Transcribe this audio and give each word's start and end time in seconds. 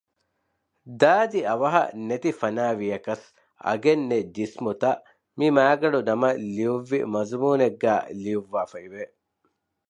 ދާދި 1.01 1.39
އަވަހަށް 1.47 1.93
ނެތިފަނާވިޔަކަސް 2.07 3.25
އަގެއްނެތް 3.65 4.29
ޖިސްމުތައް 4.35 5.01
މި 5.37 5.47
މައިގަނޑުނަމަށް 5.57 6.39
ލިޔުއްވި 6.55 6.99
މަޒުމޫނެއްގައި 7.13 8.03
ލިޔުއްވާފައިވެ 8.23 9.03